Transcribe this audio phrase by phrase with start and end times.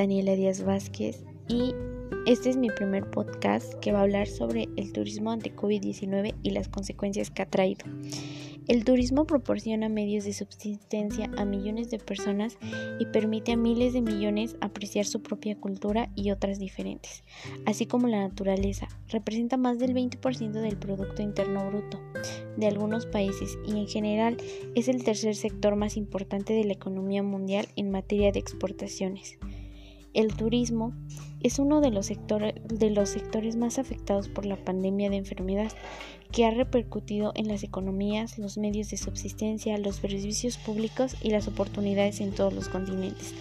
[0.00, 1.74] Daniela Díaz Vázquez y
[2.24, 6.50] este es mi primer podcast que va a hablar sobre el turismo ante COVID-19 y
[6.52, 7.84] las consecuencias que ha traído.
[8.66, 12.56] El turismo proporciona medios de subsistencia a millones de personas
[12.98, 17.22] y permite a miles de millones apreciar su propia cultura y otras diferentes,
[17.66, 18.88] así como la naturaleza.
[19.08, 22.00] Representa más del 20% del Producto Interno Bruto
[22.56, 24.38] de algunos países y en general
[24.74, 29.38] es el tercer sector más importante de la economía mundial en materia de exportaciones.
[30.12, 30.92] El turismo
[31.40, 35.72] es uno de los, sectores más afectados por la pandemia de enfermedad,
[36.32, 41.48] que ha repercutido en las economías, los medios de subsistencia, los servicios públicos y las
[41.48, 43.34] oportunidades en todos los continentes.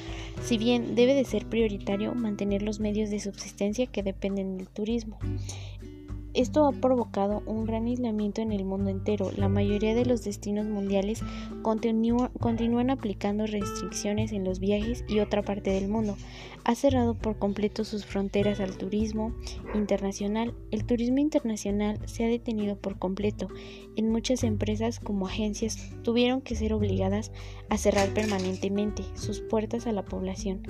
[0.44, 5.20] Si bien debe de ser prioritario mantener los medios de subsistencia que dependen del turismo.
[6.39, 9.29] Esto ha provocado un gran aislamiento en el mundo entero.
[9.35, 11.21] La mayoría de los destinos mundiales
[11.62, 16.15] continúan aplicando restricciones en los viajes y otra parte del mundo
[16.63, 19.34] ha cerrado por completo sus fronteras al turismo
[19.73, 20.54] internacional.
[20.71, 23.49] El turismo internacional se ha detenido por completo.
[23.96, 27.31] En muchas empresas como agencias tuvieron que ser obligadas
[27.70, 30.62] a cerrar permanentemente sus puertas a la población.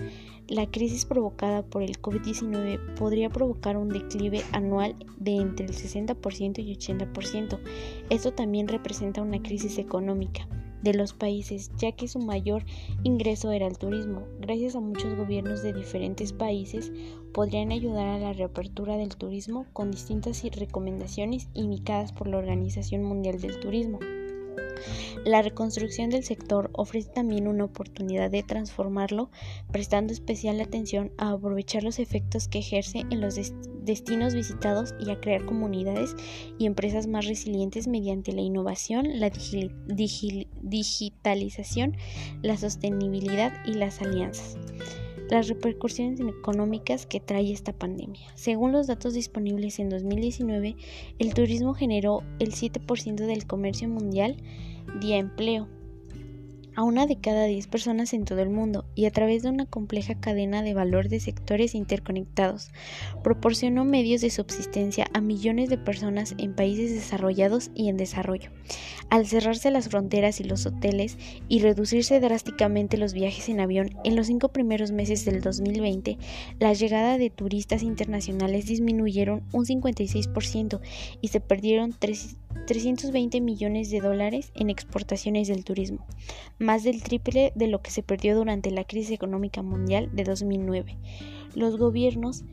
[0.48, 6.76] La crisis provocada por el COVID-19 podría provocar un declive anual de el 60% y
[6.76, 7.60] 80%.
[8.10, 10.48] Esto también representa una crisis económica
[10.82, 12.64] de los países, ya que su mayor
[13.04, 14.24] ingreso era el turismo.
[14.40, 16.92] Gracias a muchos gobiernos de diferentes países,
[17.34, 23.40] podrían ayudar a la reapertura del turismo con distintas recomendaciones indicadas por la Organización Mundial
[23.40, 24.00] del Turismo.
[25.26, 29.30] La reconstrucción del sector ofrece también una oportunidad de transformarlo,
[29.72, 33.36] prestando especial atención a aprovechar los efectos que ejerce en los
[33.82, 36.16] destinos visitados y a crear comunidades
[36.58, 39.32] y empresas más resilientes mediante la innovación, la
[40.62, 41.98] digitalización,
[42.42, 44.58] la sostenibilidad y las alianzas
[45.30, 48.28] las repercusiones económicas que trae esta pandemia.
[48.36, 50.76] Según los datos disponibles en 2019,
[51.20, 54.38] el turismo generó el 7% del comercio mundial
[55.02, 55.68] de empleo
[56.80, 59.66] a una de cada 10 personas en todo el mundo y a través de una
[59.66, 62.72] compleja cadena de valor de sectores interconectados.
[63.22, 68.52] Proporcionó medios de subsistencia a millones de personas en países desarrollados y en desarrollo.
[69.10, 71.18] Al cerrarse las fronteras y los hoteles
[71.50, 76.18] y reducirse drásticamente los viajes en avión en los cinco primeros meses del 2020,
[76.60, 80.80] la llegada de turistas internacionales disminuyeron un 56%
[81.20, 82.38] y se perdieron 3
[82.70, 86.06] 320 millones de dólares en exportaciones del turismo,
[86.60, 90.96] más del triple de lo que se perdió durante la crisis económica mundial de 2009.
[91.56, 92.44] Los gobiernos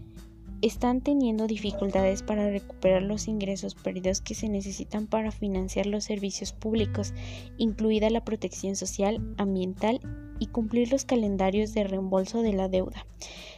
[0.62, 6.54] están teniendo dificultades para recuperar los ingresos perdidos que se necesitan para financiar los servicios
[6.54, 7.12] públicos,
[7.58, 10.00] incluida la protección social, ambiental
[10.38, 13.06] y cumplir los calendarios de reembolso de la deuda.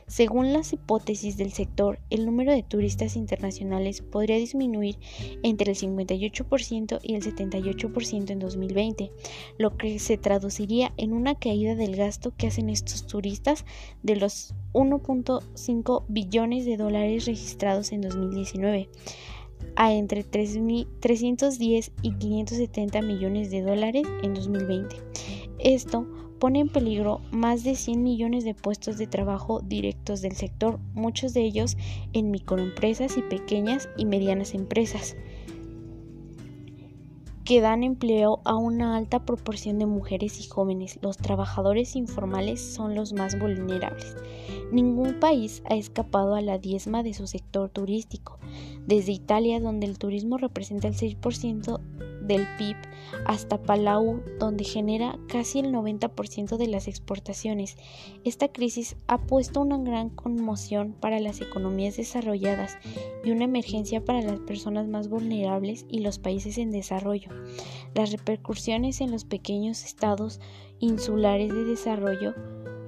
[0.09, 4.99] Según las hipótesis del sector, el número de turistas internacionales podría disminuir
[5.43, 9.13] entre el 58% y el 78% en 2020,
[9.59, 13.67] lo que se traduciría en una caída del gasto que hacen estos turistas
[14.03, 18.89] de los 1.5 billones de dólares registrados en 2019
[19.77, 24.97] a entre 310 y 570 millones de dólares en 2020.
[25.59, 26.07] Esto
[26.39, 31.35] pone en peligro más de 100 millones de puestos de trabajo directos del sector, muchos
[31.35, 31.77] de ellos
[32.13, 35.17] en microempresas y pequeñas y medianas empresas
[37.49, 40.99] que dan empleo a una alta proporción de mujeres y jóvenes.
[41.01, 44.19] Los trabajadores informales son los más vulnerables.
[44.71, 48.39] Ningún país ha escapado a la diezma de su sector turístico.
[48.87, 51.81] Desde Italia, donde el turismo representa el 6%
[52.29, 52.77] del PIB
[53.25, 57.77] hasta Palau, donde genera casi el 90% de las exportaciones.
[58.25, 62.79] Esta crisis ha puesto una gran conmoción para las economías desarrolladas
[63.25, 67.31] y una emergencia para las personas más vulnerables y los países en desarrollo.
[67.95, 70.41] Las repercusiones en los pequeños estados
[70.79, 72.35] insulares de desarrollo,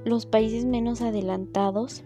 [0.04, 2.04] los países menos adelantados,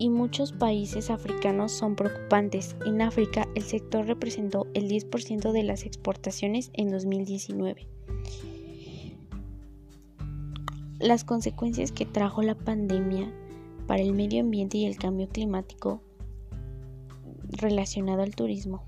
[0.00, 2.74] y muchos países africanos son preocupantes.
[2.86, 7.86] En África, el sector representó el 10% de las exportaciones en 2019.
[10.98, 13.30] Las consecuencias que trajo la pandemia
[13.86, 16.00] para el medio ambiente y el cambio climático
[17.50, 18.86] relacionado al turismo.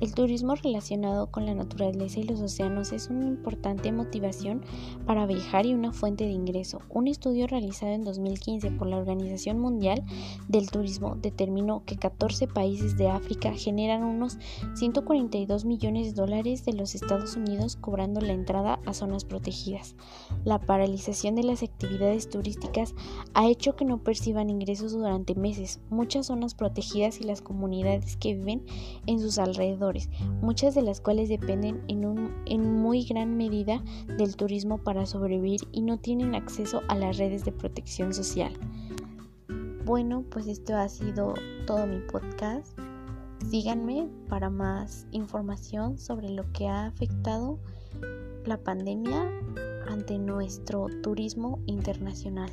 [0.00, 4.62] El turismo relacionado con la naturaleza y los océanos es una importante motivación
[5.04, 6.80] para viajar y una fuente de ingreso.
[6.88, 10.02] Un estudio realizado en 2015 por la Organización Mundial
[10.48, 14.38] del Turismo determinó que 14 países de África generan unos
[14.74, 19.96] 142 millones de dólares de los Estados Unidos cobrando la entrada a zonas protegidas.
[20.44, 22.94] La paralización de las actividades turísticas
[23.34, 25.78] ha hecho que no perciban ingresos durante meses.
[25.90, 28.64] Muchas zonas protegidas y las comunidades que viven
[29.06, 29.89] en sus alrededores
[30.40, 33.82] muchas de las cuales dependen en, en muy gran medida
[34.18, 38.52] del turismo para sobrevivir y no tienen acceso a las redes de protección social.
[39.84, 41.34] Bueno, pues esto ha sido
[41.66, 42.78] todo mi podcast.
[43.50, 47.58] Síganme para más información sobre lo que ha afectado
[48.44, 49.28] la pandemia
[49.88, 52.50] ante nuestro turismo internacional.